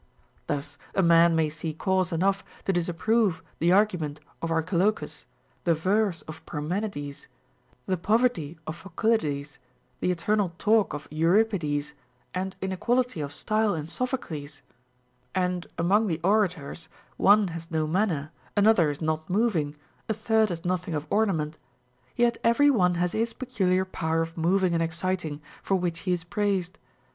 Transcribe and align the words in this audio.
Thus 0.47 0.79
a 0.95 1.03
man 1.03 1.35
may 1.35 1.47
see 1.47 1.75
cause 1.75 2.11
enough 2.11 2.43
to 2.65 2.73
disapprove 2.73 3.43
the 3.59 3.71
argument 3.71 4.19
of 4.41 4.49
Archilochus, 4.49 5.27
the 5.63 5.75
verse 5.75 6.23
of 6.23 6.43
Parmenides, 6.47 7.27
the 7.85 7.97
poΛ^erty 7.97 8.57
of 8.65 8.81
Phocylides, 8.81 9.59
the 9.99 10.09
eternal 10.09 10.53
talk 10.57 10.95
of 10.95 11.07
Euripides, 11.11 11.93
and 12.33 12.55
inequality 12.63 13.21
of 13.21 13.31
style 13.31 13.75
in 13.75 13.85
Sophocles; 13.85 14.63
and 15.35 15.67
among 15.77 16.07
the 16.07 16.19
orators, 16.23 16.89
one 17.17 17.49
has 17.49 17.69
no 17.69 17.85
manner, 17.85 18.31
another 18.57 18.89
is 18.89 19.01
not 19.03 19.29
moving, 19.29 19.75
a 20.09 20.15
third 20.15 20.49
has 20.49 20.65
nothing 20.65 20.95
of 20.95 21.05
ornament; 21.11 21.59
yet 22.15 22.39
every 22.43 22.71
one 22.71 22.95
has 22.95 23.11
his 23.11 23.33
peculiar 23.33 23.85
power 23.85 24.23
of 24.23 24.35
moving 24.35 24.73
and 24.73 24.81
exciting, 24.81 25.43
for 25.61 25.75
which 25.75 25.99
he 25.99 26.11
is 26.11 26.23
praised. 26.23 26.79